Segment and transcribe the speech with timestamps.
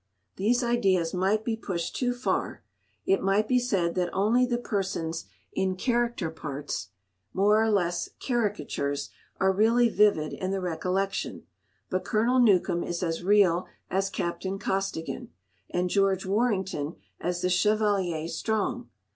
[0.37, 2.63] These ideas might be pushed too far;
[3.05, 9.89] it might be said that only the persons in "character parts"—more or less caricatures—are really
[9.89, 11.43] vivid in the recollection.
[11.91, 15.29] But Colonel Newcome is as real as Captain Costigan,
[15.69, 18.89] and George Warrington as the Chevalier Strong.